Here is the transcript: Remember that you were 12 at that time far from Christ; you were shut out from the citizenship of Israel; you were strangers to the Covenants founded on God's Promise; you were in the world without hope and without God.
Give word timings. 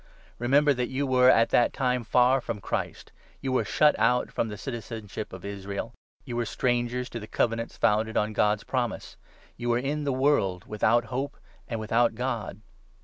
Remember 0.39 0.73
that 0.73 0.89
you 0.89 1.05
were 1.05 1.27
12 1.27 1.37
at 1.39 1.49
that 1.49 1.73
time 1.73 2.03
far 2.03 2.41
from 2.41 2.59
Christ; 2.59 3.11
you 3.39 3.51
were 3.51 3.63
shut 3.63 3.93
out 3.99 4.31
from 4.31 4.47
the 4.47 4.57
citizenship 4.57 5.31
of 5.31 5.45
Israel; 5.45 5.93
you 6.25 6.35
were 6.35 6.45
strangers 6.45 7.07
to 7.11 7.19
the 7.19 7.27
Covenants 7.27 7.77
founded 7.77 8.17
on 8.17 8.33
God's 8.33 8.63
Promise; 8.63 9.15
you 9.57 9.69
were 9.69 9.77
in 9.77 10.03
the 10.03 10.11
world 10.11 10.65
without 10.65 11.05
hope 11.13 11.37
and 11.67 11.79
without 11.79 12.15
God. 12.15 12.61